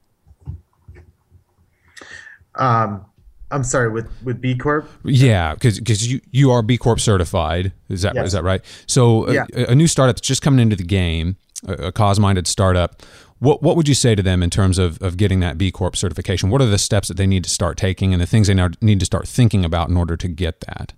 um, 2.55 3.05
I'm 3.53 3.63
sorry, 3.63 3.89
with 3.89 4.09
with 4.23 4.41
B 4.41 4.55
Corp. 4.55 4.89
Yeah, 5.03 5.53
because 5.53 5.79
because 5.79 6.11
you 6.11 6.19
you 6.31 6.51
are 6.51 6.61
B 6.61 6.77
Corp 6.77 6.99
certified. 6.99 7.71
Is 7.87 8.01
that 8.01 8.15
yes. 8.15 8.27
is 8.27 8.33
that 8.33 8.43
right? 8.43 8.61
So 8.87 9.29
yeah. 9.29 9.45
a, 9.53 9.71
a, 9.71 9.75
new 9.75 9.87
startup 9.87 10.15
that's 10.15 10.27
just 10.27 10.41
coming 10.41 10.59
into 10.59 10.75
the 10.75 10.83
game, 10.83 11.37
a, 11.67 11.73
a 11.73 11.91
cause 11.91 12.19
minded 12.19 12.47
startup. 12.47 13.01
What 13.39 13.61
what 13.61 13.75
would 13.77 13.87
you 13.87 13.93
say 13.93 14.15
to 14.15 14.23
them 14.23 14.41
in 14.41 14.49
terms 14.49 14.79
of 14.79 15.01
of 15.01 15.17
getting 15.17 15.39
that 15.41 15.57
B 15.57 15.71
Corp 15.71 15.95
certification? 15.95 16.49
What 16.49 16.61
are 16.61 16.65
the 16.65 16.77
steps 16.77 17.07
that 17.09 17.17
they 17.17 17.27
need 17.27 17.43
to 17.43 17.49
start 17.49 17.77
taking, 17.77 18.11
and 18.11 18.21
the 18.21 18.25
things 18.25 18.47
they 18.47 18.53
now 18.55 18.69
need 18.81 18.99
to 18.99 19.05
start 19.05 19.27
thinking 19.27 19.63
about 19.63 19.89
in 19.89 19.97
order 19.97 20.17
to 20.17 20.27
get 20.27 20.61
that? 20.61 20.93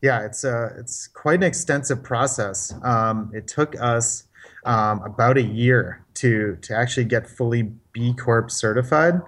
Yeah, 0.00 0.24
it's 0.24 0.44
a 0.44 0.56
uh, 0.56 0.80
it's 0.80 1.06
quite 1.06 1.40
an 1.40 1.44
extensive 1.44 2.02
process. 2.02 2.74
Um, 2.82 3.30
it 3.34 3.46
took 3.46 3.78
us 3.80 4.24
um, 4.64 5.02
about 5.02 5.36
a 5.36 5.42
year 5.42 6.04
to 6.14 6.56
to 6.62 6.74
actually 6.74 7.04
get 7.04 7.28
fully 7.28 7.70
B 7.92 8.14
Corp 8.14 8.50
certified. 8.50 9.20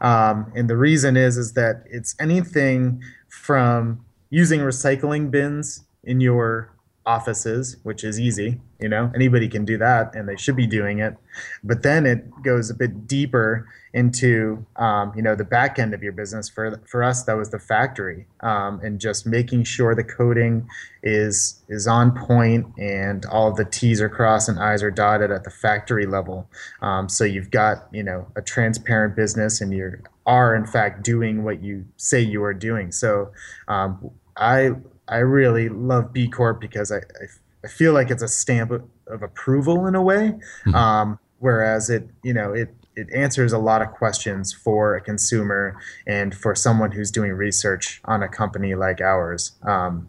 Um, 0.00 0.52
and 0.54 0.68
the 0.68 0.76
reason 0.76 1.16
is 1.16 1.36
is 1.36 1.52
that 1.54 1.84
it's 1.90 2.14
anything 2.20 3.02
from 3.28 4.04
using 4.30 4.60
recycling 4.60 5.30
bins 5.30 5.84
in 6.04 6.20
your 6.20 6.72
offices, 7.06 7.76
which 7.82 8.04
is 8.04 8.20
easy. 8.20 8.60
You 8.78 8.88
know, 8.88 9.10
anybody 9.14 9.48
can 9.48 9.64
do 9.64 9.78
that, 9.78 10.14
and 10.14 10.28
they 10.28 10.36
should 10.36 10.56
be 10.56 10.66
doing 10.66 11.00
it. 11.00 11.16
But 11.62 11.82
then 11.82 12.06
it 12.06 12.24
goes 12.42 12.70
a 12.70 12.74
bit 12.74 13.06
deeper 13.06 13.66
into 13.92 14.64
um, 14.76 15.12
you 15.16 15.22
know 15.22 15.34
the 15.34 15.44
back 15.44 15.78
end 15.78 15.94
of 15.94 16.02
your 16.02 16.12
business. 16.12 16.48
For 16.48 16.80
for 16.86 17.02
us, 17.02 17.24
that 17.24 17.36
was 17.36 17.50
the 17.50 17.58
factory, 17.58 18.26
um, 18.40 18.80
and 18.82 19.00
just 19.00 19.26
making 19.26 19.64
sure 19.64 19.94
the 19.94 20.04
coding 20.04 20.68
is 21.02 21.62
is 21.68 21.86
on 21.86 22.16
point 22.16 22.66
and 22.78 23.24
all 23.26 23.52
the 23.52 23.64
T's 23.64 24.00
are 24.00 24.08
crossed 24.08 24.48
and 24.48 24.58
I's 24.58 24.82
are 24.82 24.90
dotted 24.90 25.30
at 25.30 25.44
the 25.44 25.50
factory 25.50 26.06
level. 26.06 26.48
Um, 26.82 27.08
so 27.08 27.24
you've 27.24 27.50
got 27.50 27.88
you 27.92 28.02
know 28.02 28.26
a 28.36 28.42
transparent 28.42 29.16
business, 29.16 29.60
and 29.60 29.72
you 29.72 29.98
are 30.26 30.54
in 30.54 30.66
fact 30.66 31.02
doing 31.02 31.44
what 31.44 31.62
you 31.62 31.86
say 31.96 32.20
you 32.20 32.42
are 32.44 32.54
doing. 32.54 32.92
So 32.92 33.32
um, 33.68 34.10
I 34.36 34.72
I 35.10 35.18
really 35.18 35.68
love 35.68 36.12
B 36.12 36.28
Corp 36.28 36.60
because 36.60 36.90
I, 36.90 36.98
I, 36.98 37.26
I 37.64 37.68
feel 37.68 37.92
like 37.92 38.10
it's 38.10 38.22
a 38.22 38.28
stamp 38.28 38.70
of, 38.70 38.84
of 39.06 39.22
approval 39.22 39.86
in 39.86 39.94
a 39.94 40.02
way, 40.02 40.38
mm-hmm. 40.64 40.74
um, 40.74 41.18
whereas 41.38 41.90
it 41.90 42.08
you 42.22 42.32
know 42.32 42.52
it 42.52 42.74
it 42.96 43.08
answers 43.14 43.52
a 43.52 43.58
lot 43.58 43.82
of 43.82 43.90
questions 43.92 44.52
for 44.52 44.94
a 44.94 45.00
consumer 45.00 45.78
and 46.06 46.34
for 46.34 46.54
someone 46.54 46.92
who's 46.92 47.10
doing 47.10 47.32
research 47.32 48.00
on 48.04 48.22
a 48.22 48.28
company 48.28 48.74
like 48.74 49.00
ours. 49.00 49.52
Um, 49.62 50.08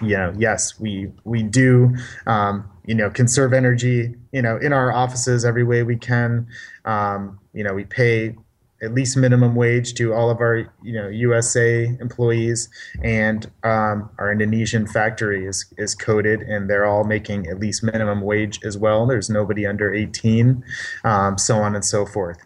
you 0.00 0.16
know, 0.16 0.34
yes, 0.36 0.78
we 0.80 1.12
we 1.24 1.42
do 1.42 1.94
um, 2.26 2.68
you 2.86 2.94
know 2.94 3.10
conserve 3.10 3.52
energy 3.52 4.14
you 4.32 4.42
know 4.42 4.56
in 4.56 4.72
our 4.72 4.92
offices 4.92 5.44
every 5.44 5.64
way 5.64 5.82
we 5.82 5.96
can. 5.96 6.48
Um, 6.84 7.38
you 7.52 7.62
know, 7.62 7.74
we 7.74 7.84
pay 7.84 8.36
at 8.84 8.94
least 8.94 9.16
minimum 9.16 9.54
wage 9.54 9.94
to 9.94 10.12
all 10.12 10.30
of 10.30 10.40
our 10.40 10.72
you 10.82 10.92
know 10.92 11.08
USA 11.08 11.84
employees, 12.00 12.68
and 13.02 13.46
um, 13.64 14.10
our 14.18 14.30
Indonesian 14.30 14.86
factory 14.86 15.46
is 15.46 15.72
is 15.78 15.94
coded, 15.94 16.42
and 16.42 16.68
they're 16.68 16.86
all 16.86 17.04
making 17.04 17.46
at 17.46 17.58
least 17.58 17.82
minimum 17.82 18.20
wage 18.20 18.60
as 18.64 18.76
well. 18.78 19.06
There's 19.06 19.30
nobody 19.30 19.66
under 19.66 19.92
18, 19.92 20.62
um, 21.04 21.38
so 21.38 21.58
on 21.58 21.74
and 21.74 21.84
so 21.84 22.06
forth. 22.06 22.38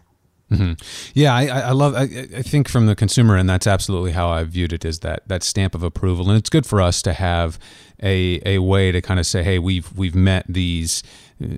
Mm-hmm. 0.51 0.73
Yeah, 1.13 1.35
I, 1.35 1.45
I 1.45 1.71
love. 1.71 1.93
I, 1.93 2.03
I, 2.03 2.41
think 2.41 2.67
from 2.67 2.87
the 2.87 2.95
consumer, 2.95 3.35
and 3.35 3.47
that's 3.47 3.67
absolutely 3.67 4.13
how 4.13 4.29
I 4.29 4.43
viewed 4.45 4.73
it. 4.73 4.83
Is 4.83 4.99
that 4.99 5.27
that 5.27 5.43
stamp 5.43 5.75
of 5.75 5.83
approval, 5.83 6.27
and 6.27 6.39
it's 6.39 6.49
good 6.49 6.65
for 6.65 6.81
us 6.81 7.03
to 7.03 7.13
have 7.13 7.59
a 8.01 8.41
a 8.45 8.59
way 8.59 8.91
to 8.91 8.99
kind 8.99 9.19
of 9.19 9.27
say, 9.27 9.43
hey, 9.43 9.59
we've 9.59 9.95
we've 9.95 10.15
met 10.15 10.45
these 10.49 11.03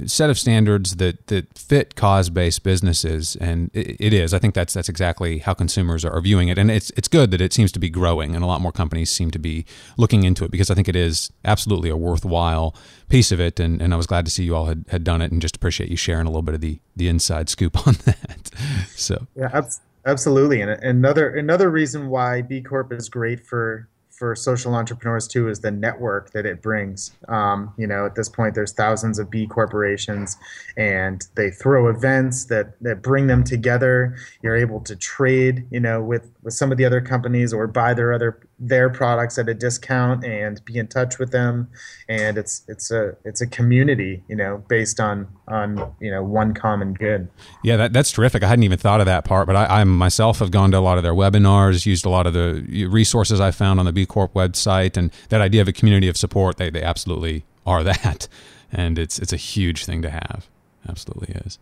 set 0.05 0.29
of 0.29 0.37
standards 0.37 0.97
that 0.97 1.27
that 1.27 1.57
fit 1.57 1.95
cause-based 1.95 2.63
businesses 2.63 3.35
and 3.37 3.71
it, 3.73 3.97
it 3.99 4.13
is. 4.13 4.33
I 4.33 4.39
think 4.39 4.53
that's 4.53 4.73
that's 4.73 4.89
exactly 4.89 5.39
how 5.39 5.53
consumers 5.53 6.05
are 6.05 6.19
viewing 6.21 6.49
it. 6.49 6.57
And 6.57 6.69
it's 6.69 6.91
it's 6.95 7.07
good 7.07 7.31
that 7.31 7.41
it 7.41 7.53
seems 7.53 7.71
to 7.71 7.79
be 7.79 7.89
growing 7.89 8.35
and 8.35 8.43
a 8.43 8.47
lot 8.47 8.61
more 8.61 8.71
companies 8.71 9.09
seem 9.09 9.31
to 9.31 9.39
be 9.39 9.65
looking 9.97 10.23
into 10.23 10.45
it 10.45 10.51
because 10.51 10.69
i 10.69 10.75
think 10.75 10.87
it 10.87 10.95
is 10.95 11.31
absolutely 11.45 11.89
a 11.89 11.97
worthwhile 11.97 12.75
piece 13.09 13.31
of 13.31 13.39
it 13.39 13.59
and, 13.59 13.81
and 13.81 13.93
i 13.93 13.97
was 13.97 14.07
glad 14.07 14.25
to 14.25 14.31
see 14.31 14.43
you 14.43 14.55
all 14.55 14.65
had, 14.65 14.85
had 14.89 15.03
done 15.03 15.21
it 15.21 15.31
and 15.31 15.41
just 15.41 15.55
appreciate 15.55 15.89
you 15.89 15.97
sharing 15.97 16.25
a 16.25 16.29
little 16.29 16.41
bit 16.41 16.55
of 16.55 16.61
the 16.61 16.79
the 16.95 17.07
inside 17.07 17.49
scoop 17.49 17.87
on 17.87 17.95
that. 18.05 18.51
So. 18.95 19.27
Yeah 19.35 19.61
absolutely. 20.05 20.61
And 20.61 20.71
another 20.71 21.29
another 21.29 21.69
reason 21.69 22.07
why 22.09 22.41
b 22.41 22.61
corp 22.61 22.91
is 22.91 23.09
great 23.09 23.45
for 23.45 23.87
for 24.21 24.35
social 24.35 24.75
entrepreneurs 24.75 25.27
too 25.27 25.49
is 25.49 25.61
the 25.61 25.71
network 25.71 26.29
that 26.29 26.45
it 26.45 26.61
brings. 26.61 27.09
Um, 27.27 27.73
you 27.75 27.87
know, 27.87 28.05
at 28.05 28.13
this 28.13 28.29
point, 28.29 28.53
there's 28.53 28.71
thousands 28.71 29.17
of 29.17 29.31
B 29.31 29.47
corporations, 29.47 30.37
and 30.77 31.25
they 31.33 31.49
throw 31.49 31.89
events 31.89 32.45
that 32.45 32.79
that 32.81 33.01
bring 33.01 33.25
them 33.25 33.43
together. 33.43 34.15
You're 34.43 34.55
able 34.55 34.79
to 34.81 34.95
trade, 34.95 35.65
you 35.71 35.79
know, 35.79 36.03
with 36.03 36.29
with 36.43 36.53
some 36.53 36.71
of 36.71 36.77
the 36.77 36.85
other 36.85 37.01
companies 37.01 37.51
or 37.51 37.65
buy 37.65 37.95
their 37.95 38.13
other 38.13 38.47
their 38.61 38.91
products 38.91 39.39
at 39.39 39.49
a 39.49 39.55
discount 39.55 40.23
and 40.23 40.63
be 40.65 40.77
in 40.77 40.87
touch 40.87 41.17
with 41.17 41.31
them. 41.31 41.67
And 42.07 42.37
it's 42.37 42.63
it's 42.67 42.91
a 42.91 43.17
it's 43.25 43.41
a 43.41 43.47
community, 43.47 44.23
you 44.29 44.35
know, 44.35 44.63
based 44.69 44.99
on 44.99 45.27
on 45.47 45.93
you 45.99 46.11
know 46.11 46.23
one 46.23 46.53
common 46.53 46.93
good. 46.93 47.27
Yeah, 47.63 47.75
that, 47.77 47.91
that's 47.93 48.11
terrific. 48.11 48.43
I 48.43 48.47
hadn't 48.47 48.63
even 48.63 48.77
thought 48.77 48.99
of 48.99 49.07
that 49.07 49.25
part, 49.25 49.47
but 49.47 49.55
I, 49.55 49.81
I 49.81 49.83
myself 49.83 50.39
have 50.39 50.51
gone 50.51 50.71
to 50.71 50.77
a 50.77 50.79
lot 50.79 50.97
of 50.97 51.03
their 51.03 51.13
webinars, 51.13 51.87
used 51.87 52.05
a 52.05 52.09
lot 52.09 52.27
of 52.27 52.33
the 52.33 52.85
resources 52.85 53.39
I 53.39 53.49
found 53.49 53.79
on 53.79 53.85
the 53.87 53.91
B 53.91 54.05
Corp 54.11 54.33
website, 54.33 54.97
and 54.97 55.09
that 55.29 55.39
idea 55.39 55.61
of 55.61 55.69
a 55.69 55.73
community 55.73 56.09
of 56.09 56.17
support, 56.17 56.57
they, 56.57 56.69
they 56.69 56.83
absolutely 56.83 57.45
are 57.65 57.81
that. 57.93 58.27
And 58.71 58.99
it's, 58.99 59.17
it's 59.19 59.33
a 59.33 59.37
huge 59.37 59.85
thing 59.85 60.01
to 60.01 60.09
have. 60.09 60.47
Absolutely 60.87 61.35
is. 61.45 61.59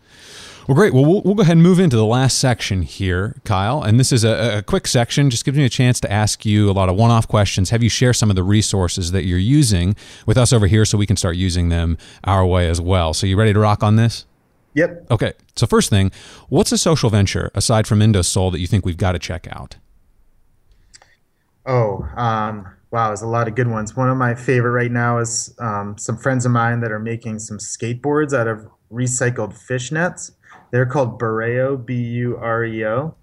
Well, 0.67 0.75
great. 0.75 0.93
Well, 0.93 1.03
well, 1.05 1.21
we'll 1.23 1.35
go 1.35 1.41
ahead 1.41 1.57
and 1.57 1.63
move 1.63 1.79
into 1.79 1.95
the 1.95 2.05
last 2.05 2.39
section 2.39 2.83
here, 2.83 3.35
Kyle. 3.43 3.81
And 3.83 3.99
this 3.99 4.11
is 4.11 4.23
a, 4.23 4.59
a 4.59 4.61
quick 4.61 4.87
section, 4.87 5.29
just 5.29 5.43
gives 5.43 5.57
me 5.57 5.65
a 5.65 5.69
chance 5.69 5.99
to 6.01 6.11
ask 6.11 6.45
you 6.45 6.69
a 6.69 6.73
lot 6.73 6.89
of 6.89 6.95
one 6.95 7.11
off 7.11 7.27
questions. 7.27 7.71
Have 7.71 7.83
you 7.83 7.89
share 7.89 8.13
some 8.13 8.29
of 8.29 8.35
the 8.35 8.43
resources 8.43 9.11
that 9.11 9.25
you're 9.25 9.39
using 9.39 9.95
with 10.25 10.37
us 10.37 10.53
over 10.53 10.67
here 10.67 10.85
so 10.85 10.97
we 10.97 11.07
can 11.07 11.17
start 11.17 11.35
using 11.35 11.69
them 11.69 11.97
our 12.23 12.45
way 12.45 12.69
as 12.69 12.79
well. 12.79 13.13
So, 13.13 13.27
you 13.27 13.35
ready 13.35 13.51
to 13.51 13.59
rock 13.59 13.83
on 13.83 13.95
this? 13.95 14.25
Yep. 14.75 15.07
Okay. 15.11 15.33
So, 15.55 15.65
first 15.65 15.89
thing, 15.89 16.11
what's 16.47 16.71
a 16.71 16.77
social 16.77 17.09
venture 17.09 17.51
aside 17.55 17.87
from 17.87 17.99
Indosole 17.99 18.51
that 18.51 18.59
you 18.59 18.67
think 18.67 18.85
we've 18.85 18.95
got 18.95 19.13
to 19.13 19.19
check 19.19 19.47
out? 19.51 19.77
Oh, 21.69 22.03
um, 22.17 22.67
wow, 22.89 23.09
there's 23.09 23.21
a 23.21 23.27
lot 23.27 23.47
of 23.47 23.53
good 23.53 23.67
ones. 23.67 23.95
One 23.95 24.09
of 24.09 24.17
my 24.17 24.33
favorite 24.33 24.71
right 24.71 24.91
now 24.91 25.19
is 25.19 25.53
um, 25.59 25.99
some 25.99 26.17
friends 26.17 26.43
of 26.47 26.51
mine 26.51 26.79
that 26.79 26.91
are 26.91 26.97
making 26.97 27.37
some 27.37 27.59
skateboards 27.59 28.35
out 28.35 28.47
of 28.47 28.67
recycled 28.91 29.53
fish 29.55 29.91
nets. 29.91 30.31
They're 30.71 30.87
called 30.87 31.19
Bureo, 31.19 31.85
B 31.85 31.93
U 31.93 32.37
R 32.37 32.65
E 32.65 32.83
O. 32.87 33.15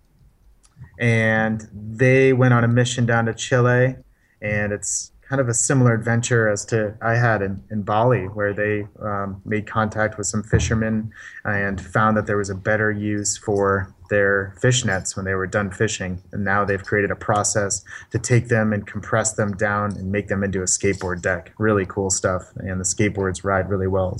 And 1.00 1.68
they 1.72 2.32
went 2.32 2.54
on 2.54 2.62
a 2.62 2.68
mission 2.68 3.04
down 3.04 3.26
to 3.26 3.34
Chile, 3.34 3.96
and 4.40 4.72
it's 4.72 5.10
kind 5.28 5.40
of 5.40 5.48
a 5.48 5.54
similar 5.54 5.92
adventure 5.92 6.48
as 6.48 6.64
to 6.66 6.96
I 7.02 7.16
had 7.16 7.42
in, 7.42 7.64
in 7.72 7.82
Bali, 7.82 8.26
where 8.26 8.52
they 8.52 8.86
um, 9.02 9.42
made 9.44 9.66
contact 9.66 10.18
with 10.18 10.28
some 10.28 10.44
fishermen 10.44 11.10
and 11.44 11.80
found 11.80 12.16
that 12.16 12.26
there 12.26 12.36
was 12.36 12.50
a 12.50 12.54
better 12.54 12.92
use 12.92 13.36
for 13.36 13.92
their 14.08 14.54
fish 14.60 14.84
nets 14.84 15.16
when 15.16 15.24
they 15.24 15.34
were 15.34 15.46
done 15.46 15.70
fishing. 15.70 16.22
And 16.32 16.44
now 16.44 16.64
they've 16.64 16.82
created 16.82 17.10
a 17.10 17.16
process 17.16 17.84
to 18.10 18.18
take 18.18 18.48
them 18.48 18.72
and 18.72 18.86
compress 18.86 19.34
them 19.34 19.56
down 19.56 19.92
and 19.96 20.10
make 20.10 20.28
them 20.28 20.42
into 20.42 20.60
a 20.60 20.66
skateboard 20.66 21.22
deck. 21.22 21.52
Really 21.58 21.86
cool 21.86 22.10
stuff. 22.10 22.52
And 22.56 22.80
the 22.80 22.84
skateboards 22.84 23.44
ride 23.44 23.68
really 23.68 23.86
well. 23.86 24.18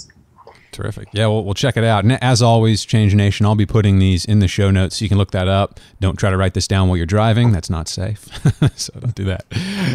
Terrific. 0.77 1.09
Yeah, 1.13 1.29
we'll, 1.29 1.43
we'll 1.43 1.55
check 1.55 1.79
it 1.79 1.85
out. 1.85 2.05
And 2.05 2.23
as 2.23 2.43
always, 2.43 2.85
Change 2.85 3.15
Nation, 3.15 3.47
I'll 3.47 3.55
be 3.55 3.65
putting 3.65 3.99
these 3.99 4.27
in 4.27 4.41
the 4.41 4.49
show 4.49 4.71
notes 4.71 4.97
so 4.97 5.05
you 5.05 5.09
can 5.09 5.17
look 5.17 5.31
that 5.31 5.49
up. 5.49 5.81
Don't 6.01 6.19
try 6.19 6.29
to 6.29 6.37
write 6.37 6.53
this 6.53 6.69
down 6.69 6.89
while 6.89 6.99
you're 6.99 7.07
driving. 7.07 7.51
That's 7.51 7.71
not 7.71 7.89
safe. 7.89 8.29
so 8.77 8.93
don't 9.01 9.15
do 9.15 9.25
that. 9.25 9.47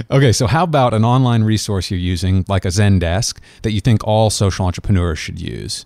Okay, 0.10 0.32
so 0.32 0.48
how 0.48 0.64
about 0.64 0.96
an 0.96 1.06
online 1.06 1.44
resource 1.44 1.92
you're 1.92 2.00
using, 2.00 2.46
like 2.48 2.66
a 2.66 2.70
Zendesk, 2.70 3.40
that 3.62 3.74
you 3.74 3.82
think 3.82 4.04
all 4.08 4.32
social 4.32 4.66
entrepreneurs 4.66 5.20
should 5.20 5.40
use? 5.40 5.86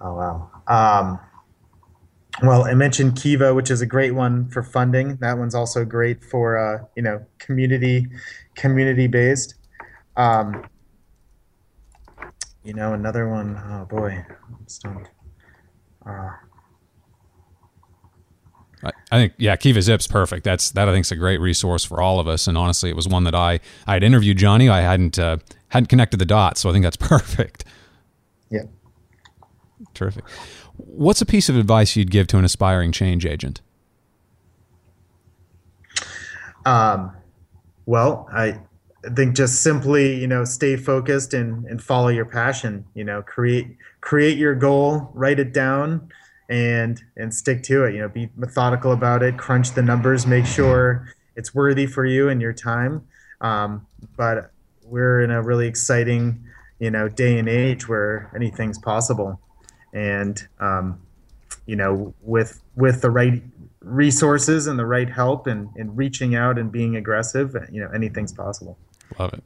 Oh, 0.00 0.14
wow. 0.14 0.50
Um, 0.66 1.20
well, 2.42 2.64
I 2.64 2.74
mentioned 2.74 3.16
Kiva, 3.16 3.54
which 3.54 3.70
is 3.70 3.80
a 3.80 3.86
great 3.86 4.14
one 4.14 4.48
for 4.48 4.62
funding. 4.62 5.16
That 5.16 5.38
one's 5.38 5.54
also 5.54 5.84
great 5.84 6.24
for, 6.24 6.56
uh, 6.56 6.84
you 6.94 7.02
know, 7.02 7.24
community 7.38 8.06
community 8.54 9.06
based. 9.06 9.54
Um, 10.16 10.66
you 12.64 12.74
know, 12.74 12.92
another 12.92 13.28
one, 13.28 13.56
oh 13.56 13.86
boy, 13.86 14.24
I'm 14.28 14.68
stumped. 14.68 15.10
Uh, 16.04 16.30
I, 18.82 18.90
I 19.10 19.18
think 19.18 19.32
yeah, 19.38 19.56
Kiva 19.56 19.82
Zip's 19.82 20.06
perfect. 20.06 20.44
That's 20.44 20.70
that 20.72 20.88
I 20.88 20.92
think 20.92 21.06
is 21.06 21.12
a 21.12 21.16
great 21.16 21.40
resource 21.40 21.84
for 21.84 22.00
all 22.00 22.20
of 22.20 22.28
us. 22.28 22.46
And 22.46 22.56
honestly, 22.56 22.90
it 22.90 22.96
was 22.96 23.08
one 23.08 23.24
that 23.24 23.34
I 23.34 23.60
I 23.86 23.94
had 23.94 24.04
interviewed 24.04 24.38
Johnny. 24.38 24.68
I 24.68 24.80
hadn't 24.80 25.18
uh, 25.18 25.38
hadn't 25.68 25.88
connected 25.88 26.18
the 26.18 26.26
dots, 26.26 26.60
so 26.60 26.70
I 26.70 26.72
think 26.72 26.84
that's 26.84 26.96
perfect. 27.08 27.64
Yeah, 28.50 28.62
terrific. 29.94 30.24
What's 30.78 31.20
a 31.20 31.26
piece 31.26 31.48
of 31.48 31.56
advice 31.56 31.96
you'd 31.96 32.10
give 32.10 32.26
to 32.28 32.38
an 32.38 32.44
aspiring 32.44 32.92
change 32.92 33.26
agent? 33.26 33.60
Um, 36.64 37.12
well, 37.86 38.28
I 38.32 38.60
think 39.14 39.36
just 39.36 39.62
simply, 39.62 40.16
you 40.16 40.26
know, 40.26 40.44
stay 40.44 40.76
focused 40.76 41.34
and, 41.34 41.64
and 41.66 41.82
follow 41.82 42.08
your 42.08 42.26
passion. 42.26 42.84
You 42.94 43.04
know, 43.04 43.22
create 43.22 43.76
create 44.00 44.38
your 44.38 44.54
goal, 44.54 45.10
write 45.14 45.40
it 45.40 45.52
down, 45.52 46.10
and 46.48 47.00
and 47.16 47.32
stick 47.32 47.62
to 47.64 47.84
it. 47.84 47.94
You 47.94 48.00
know, 48.00 48.08
be 48.08 48.30
methodical 48.36 48.92
about 48.92 49.22
it. 49.22 49.36
Crunch 49.36 49.72
the 49.72 49.82
numbers. 49.82 50.26
Make 50.26 50.46
sure 50.46 51.08
it's 51.36 51.54
worthy 51.54 51.86
for 51.86 52.04
you 52.04 52.28
and 52.28 52.40
your 52.40 52.52
time. 52.52 53.06
Um, 53.40 53.86
but 54.16 54.50
we're 54.84 55.22
in 55.22 55.30
a 55.30 55.42
really 55.42 55.66
exciting, 55.66 56.44
you 56.78 56.90
know, 56.90 57.08
day 57.08 57.38
and 57.38 57.48
age 57.48 57.88
where 57.88 58.30
anything's 58.34 58.78
possible, 58.78 59.40
and 59.92 60.46
um, 60.60 61.00
you 61.66 61.76
know, 61.76 62.14
with 62.22 62.62
with 62.76 63.02
the 63.02 63.10
right 63.10 63.42
resources 63.80 64.66
and 64.66 64.78
the 64.78 64.86
right 64.86 65.08
help 65.08 65.46
and, 65.46 65.68
and 65.76 65.96
reaching 65.96 66.34
out 66.34 66.58
and 66.58 66.72
being 66.72 66.96
aggressive, 66.96 67.54
you 67.70 67.80
know, 67.80 67.88
anything's 67.94 68.32
possible. 68.32 68.76
Love 69.18 69.34
it. 69.34 69.42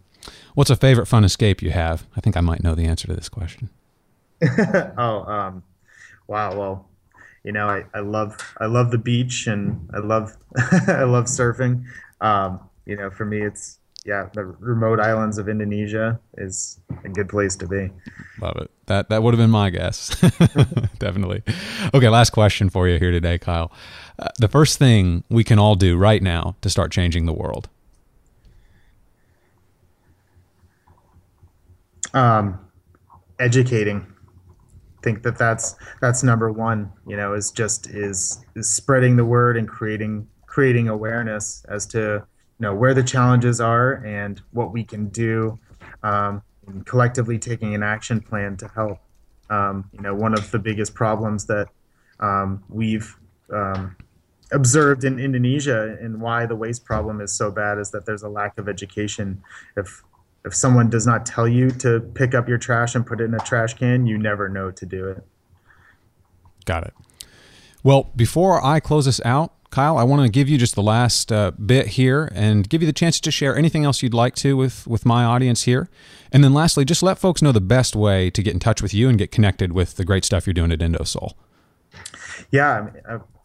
What's 0.54 0.70
a 0.70 0.76
favorite 0.76 1.06
fun 1.06 1.24
escape 1.24 1.62
you 1.62 1.70
have? 1.70 2.06
I 2.16 2.20
think 2.20 2.36
I 2.36 2.40
might 2.40 2.62
know 2.62 2.74
the 2.74 2.86
answer 2.86 3.06
to 3.08 3.14
this 3.14 3.28
question. 3.28 3.70
oh, 4.98 5.24
um, 5.24 5.62
wow. 6.26 6.56
Well, 6.56 6.88
you 7.44 7.52
know, 7.52 7.68
I, 7.68 7.84
I 7.94 8.00
love 8.00 8.36
I 8.58 8.66
love 8.66 8.90
the 8.90 8.98
beach 8.98 9.46
and 9.46 9.88
I 9.94 9.98
love 9.98 10.36
I 10.88 11.04
love 11.04 11.26
surfing. 11.26 11.84
Um, 12.20 12.60
you 12.86 12.96
know, 12.96 13.10
for 13.10 13.24
me, 13.24 13.42
it's 13.42 13.78
yeah, 14.04 14.28
the 14.32 14.44
remote 14.44 15.00
islands 15.00 15.38
of 15.38 15.48
Indonesia 15.48 16.20
is 16.38 16.80
a 17.04 17.08
good 17.08 17.28
place 17.28 17.56
to 17.56 17.68
be. 17.68 17.90
Love 18.40 18.56
it. 18.56 18.70
That 18.92 19.08
that 19.08 19.22
would 19.22 19.32
have 19.32 19.38
been 19.38 19.50
my 19.50 19.70
guess. 19.70 20.08
Definitely. 20.98 21.42
Okay, 21.94 22.08
last 22.08 22.30
question 22.30 22.68
for 22.68 22.88
you 22.88 22.98
here 22.98 23.10
today, 23.10 23.38
Kyle. 23.38 23.72
Uh, 24.18 24.28
the 24.38 24.48
first 24.48 24.78
thing 24.78 25.24
we 25.30 25.44
can 25.44 25.58
all 25.58 25.74
do 25.74 25.96
right 25.96 26.22
now 26.22 26.56
to 26.60 26.68
start 26.68 26.92
changing 26.92 27.26
the 27.26 27.32
world. 27.32 27.68
um, 32.14 32.58
educating. 33.38 34.00
I 34.00 35.02
think 35.02 35.22
that 35.22 35.36
that's 35.36 35.74
that's 36.00 36.22
number 36.22 36.52
one. 36.52 36.92
You 37.06 37.16
know, 37.16 37.34
is 37.34 37.50
just 37.50 37.88
is 37.88 38.44
is 38.54 38.70
spreading 38.70 39.16
the 39.16 39.24
word 39.24 39.56
and 39.56 39.68
creating 39.68 40.28
creating 40.46 40.88
awareness 40.88 41.64
as 41.68 41.86
to 41.86 41.98
you 41.98 42.24
know 42.60 42.74
where 42.74 42.94
the 42.94 43.02
challenges 43.02 43.60
are 43.60 43.94
and 44.04 44.40
what 44.52 44.72
we 44.72 44.84
can 44.84 45.08
do, 45.08 45.58
um, 46.02 46.42
and 46.66 46.86
collectively 46.86 47.38
taking 47.38 47.74
an 47.74 47.82
action 47.82 48.20
plan 48.20 48.56
to 48.58 48.68
help. 48.68 48.98
Um, 49.50 49.90
you 49.92 50.00
know, 50.00 50.14
one 50.14 50.34
of 50.34 50.50
the 50.50 50.58
biggest 50.58 50.94
problems 50.94 51.46
that 51.46 51.68
um, 52.20 52.62
we've 52.68 53.16
um, 53.52 53.96
observed 54.52 55.04
in 55.04 55.18
Indonesia 55.18 55.96
and 56.00 56.20
why 56.20 56.46
the 56.46 56.56
waste 56.56 56.84
problem 56.84 57.20
is 57.20 57.32
so 57.32 57.50
bad 57.50 57.78
is 57.78 57.90
that 57.90 58.06
there's 58.06 58.22
a 58.22 58.28
lack 58.28 58.58
of 58.58 58.68
education. 58.68 59.42
If 59.76 60.02
if 60.44 60.54
someone 60.54 60.90
does 60.90 61.06
not 61.06 61.24
tell 61.24 61.46
you 61.46 61.70
to 61.70 62.00
pick 62.00 62.34
up 62.34 62.48
your 62.48 62.58
trash 62.58 62.96
and 62.96 63.06
put 63.06 63.20
it 63.20 63.24
in 63.24 63.34
a 63.34 63.38
trash 63.38 63.74
can, 63.74 64.06
you 64.06 64.18
never 64.18 64.48
know 64.48 64.72
to 64.72 64.84
do 64.84 65.08
it. 65.08 65.24
Got 66.64 66.84
it. 66.84 66.94
Well, 67.84 68.10
before 68.16 68.64
I 68.64 68.80
close 68.80 69.04
this 69.04 69.20
out, 69.24 69.52
Kyle, 69.72 69.96
I 69.96 70.04
want 70.04 70.22
to 70.22 70.28
give 70.28 70.50
you 70.50 70.58
just 70.58 70.74
the 70.74 70.82
last 70.82 71.32
uh, 71.32 71.50
bit 71.52 71.86
here 71.88 72.30
and 72.34 72.68
give 72.68 72.82
you 72.82 72.86
the 72.86 72.92
chance 72.92 73.18
to 73.20 73.30
share 73.30 73.56
anything 73.56 73.86
else 73.86 74.02
you'd 74.02 74.12
like 74.12 74.34
to 74.36 74.54
with, 74.54 74.86
with 74.86 75.06
my 75.06 75.24
audience 75.24 75.62
here. 75.62 75.88
And 76.30 76.44
then 76.44 76.52
lastly, 76.52 76.84
just 76.84 77.02
let 77.02 77.18
folks 77.18 77.40
know 77.40 77.52
the 77.52 77.60
best 77.60 77.96
way 77.96 78.28
to 78.30 78.42
get 78.42 78.52
in 78.52 78.60
touch 78.60 78.82
with 78.82 78.92
you 78.92 79.08
and 79.08 79.16
get 79.16 79.32
connected 79.32 79.72
with 79.72 79.96
the 79.96 80.04
great 80.04 80.26
stuff 80.26 80.46
you're 80.46 80.52
doing 80.52 80.72
at 80.72 80.80
Indosole. 80.80 81.32
Yeah, 82.50 82.90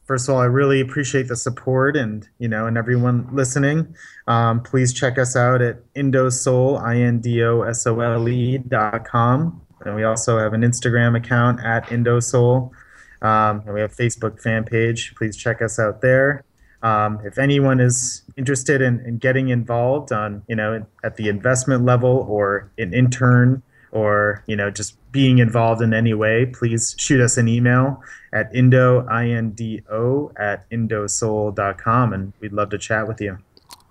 first 0.05 0.27
of 0.27 0.35
all, 0.35 0.41
I 0.41 0.45
really 0.45 0.81
appreciate 0.81 1.29
the 1.29 1.37
support 1.37 1.95
and 1.95 2.27
you 2.39 2.49
know 2.49 2.65
and 2.65 2.77
everyone 2.77 3.29
listening. 3.31 3.95
Um, 4.27 4.61
please 4.61 4.93
check 4.93 5.17
us 5.17 5.37
out 5.37 5.61
at 5.61 5.81
Indosole, 5.93 6.81
I 6.81 6.97
N 6.97 7.21
D 7.21 7.41
O 7.43 7.61
S 7.61 7.87
O 7.87 7.99
L 8.01 8.27
E 8.27 8.57
dot 8.57 9.05
com. 9.05 9.61
And 9.85 9.95
we 9.95 10.03
also 10.03 10.39
have 10.39 10.53
an 10.53 10.61
Instagram 10.61 11.15
account 11.15 11.61
at 11.63 11.85
Indosole. 11.85 12.71
Um, 13.21 13.63
and 13.65 13.73
we 13.73 13.81
have 13.81 13.95
Facebook 13.95 14.41
fan 14.41 14.63
page. 14.63 15.13
Please 15.15 15.35
check 15.35 15.61
us 15.61 15.79
out 15.79 16.01
there. 16.01 16.43
Um, 16.83 17.19
if 17.25 17.37
anyone 17.37 17.79
is 17.79 18.21
interested 18.37 18.81
in, 18.81 18.99
in 19.01 19.17
getting 19.17 19.49
involved 19.49 20.11
on, 20.11 20.43
you 20.47 20.55
know, 20.55 20.85
at 21.03 21.15
the 21.15 21.27
investment 21.27 21.85
level 21.85 22.25
or 22.29 22.71
an 22.77 22.93
intern 22.93 23.63
or 23.91 24.43
you 24.47 24.55
know 24.55 24.69
just 24.69 24.97
being 25.11 25.39
involved 25.39 25.81
in 25.81 25.93
any 25.93 26.13
way, 26.13 26.45
please 26.45 26.95
shoot 26.97 27.19
us 27.19 27.37
an 27.37 27.47
email 27.47 28.01
at 28.33 28.53
indo, 28.53 29.07
I-N-D-O, 29.07 30.31
at 30.37 30.69
indosole.com, 30.69 32.13
and 32.13 32.33
we'd 32.39 32.53
love 32.53 32.69
to 32.69 32.77
chat 32.77 33.07
with 33.07 33.19
you. 33.21 33.39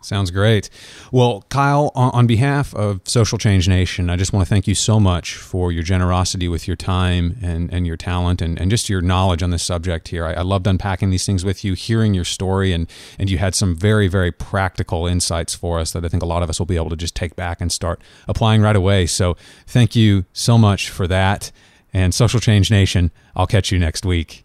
Sounds 0.03 0.31
great. 0.31 0.71
Well, 1.11 1.45
Kyle, 1.49 1.91
on, 1.97 2.29
behalf 2.29 2.73
of 2.75 3.01
Social 3.05 3.39
Change 3.39 3.69
Nation, 3.69 4.09
I 4.09 4.15
just 4.15 4.33
want 4.33 4.47
to 4.47 4.49
thank 4.49 4.69
you 4.69 4.75
so 4.75 5.01
much 5.01 5.35
for 5.35 5.73
your 5.73 5.83
generosity 5.83 6.47
with 6.47 6.69
your 6.69 6.77
time 6.77 7.37
and, 7.43 7.73
and 7.73 7.89
your 7.89 7.97
talent 7.97 8.41
and, 8.41 8.61
and 8.61 8.71
just 8.71 8.89
your 8.89 9.01
knowledge 9.01 9.43
on 9.43 9.51
this 9.51 9.65
subject 9.65 10.09
here. 10.09 10.25
I, 10.25 10.35
I 10.35 10.43
loved 10.43 10.69
unpacking 10.69 11.11
these 11.11 11.27
things 11.27 11.45
with 11.45 11.65
you, 11.65 11.75
hearing 11.75 12.15
your 12.15 12.25
story, 12.25 12.73
and, 12.73 12.89
and 13.19 13.29
you 13.29 13.39
had 13.39 13.57
some 13.57 13.75
very, 13.75 14.07
very 14.07 14.31
practical 14.31 15.09
insights 15.09 15.57
for 15.57 15.81
us 15.81 15.91
that 15.93 16.05
I 16.05 16.09
think 16.09 16.23
a 16.23 16.27
lot 16.27 16.43
of 16.43 16.51
us 16.51 16.61
will 16.61 16.67
be 16.67 16.77
able 16.77 16.91
to 16.91 16.97
just 16.97 17.17
take 17.17 17.35
back 17.35 17.61
and 17.61 17.73
start 17.73 18.01
applying 18.29 18.63
right 18.63 18.77
away. 18.77 19.07
So 19.07 19.37
thank 19.67 19.97
you 19.97 20.25
so 20.33 20.57
much 20.57 20.89
for 20.89 21.09
that. 21.09 21.51
And 21.93 22.15
Social 22.15 22.39
Change 22.39 22.71
Nation, 22.71 23.11
I'll 23.35 23.47
catch 23.47 23.73
you 23.73 23.79
next 23.79 24.05
week. 24.05 24.45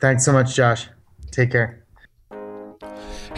Thanks 0.00 0.24
so 0.24 0.32
much, 0.32 0.54
Josh. 0.54 0.88
Take 1.30 1.50
care. 1.50 1.82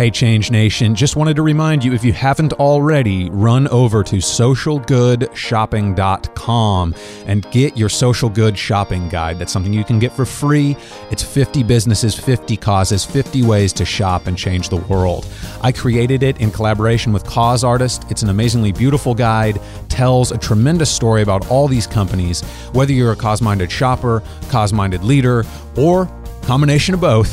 Hey, 0.00 0.10
Change 0.10 0.50
Nation, 0.50 0.94
just 0.94 1.14
wanted 1.14 1.36
to 1.36 1.42
remind 1.42 1.84
you 1.84 1.92
if 1.92 2.02
you 2.02 2.14
haven't 2.14 2.54
already, 2.54 3.28
run 3.28 3.68
over 3.68 4.02
to 4.04 4.16
socialgoodshopping.com 4.16 6.94
and 7.26 7.50
get 7.50 7.76
your 7.76 7.90
social 7.90 8.30
good 8.30 8.56
shopping 8.56 9.10
guide. 9.10 9.38
That's 9.38 9.52
something 9.52 9.74
you 9.74 9.84
can 9.84 9.98
get 9.98 10.12
for 10.12 10.24
free. 10.24 10.74
It's 11.10 11.22
50 11.22 11.62
businesses, 11.64 12.18
50 12.18 12.56
causes, 12.56 13.04
50 13.04 13.42
ways 13.42 13.74
to 13.74 13.84
shop 13.84 14.26
and 14.26 14.38
change 14.38 14.70
the 14.70 14.78
world. 14.78 15.28
I 15.60 15.70
created 15.70 16.22
it 16.22 16.40
in 16.40 16.50
collaboration 16.50 17.12
with 17.12 17.26
Cause 17.26 17.62
Artist. 17.62 18.10
It's 18.10 18.22
an 18.22 18.30
amazingly 18.30 18.72
beautiful 18.72 19.14
guide, 19.14 19.60
tells 19.90 20.32
a 20.32 20.38
tremendous 20.38 20.90
story 20.90 21.20
about 21.20 21.50
all 21.50 21.68
these 21.68 21.86
companies, 21.86 22.40
whether 22.72 22.94
you're 22.94 23.12
a 23.12 23.16
cause 23.16 23.42
minded 23.42 23.70
shopper, 23.70 24.22
cause 24.48 24.72
minded 24.72 25.04
leader, 25.04 25.44
or 25.76 26.08
combination 26.50 26.94
of 26.94 27.00
both, 27.00 27.32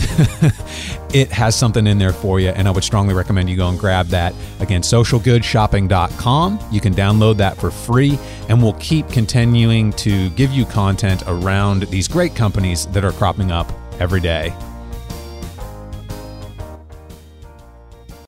it 1.16 1.32
has 1.32 1.56
something 1.56 1.88
in 1.88 1.98
there 1.98 2.14
for 2.14 2.40
you. 2.40 2.50
And 2.50 2.68
I 2.68 2.72
would 2.72 2.84
strongly 2.84 3.16
recommend 3.16 3.50
you 3.50 3.58
go 3.58 3.68
and 3.68 3.80
grab 3.80 4.06
that. 4.10 4.32
Again, 4.60 4.84
socialgoodshopping.com. 4.84 6.60
You 6.72 6.80
can 6.80 6.94
download 6.94 7.38
that 7.38 7.58
for 7.58 7.72
free, 7.72 8.20
and 8.48 8.62
we'll 8.62 8.74
keep 8.74 9.10
continuing 9.10 9.92
to 9.94 10.30
give 10.32 10.52
you 10.52 10.66
content 10.66 11.24
around 11.26 11.82
these 11.88 12.08
great 12.08 12.36
companies 12.36 12.86
that 12.88 13.04
are 13.04 13.12
cropping 13.12 13.50
up 13.50 13.72
every 14.00 14.22
day. 14.22 14.54